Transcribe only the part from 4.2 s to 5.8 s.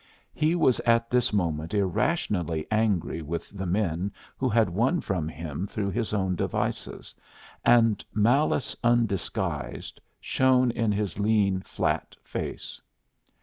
who had won from him